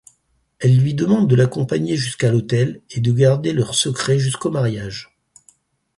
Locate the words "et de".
2.89-3.11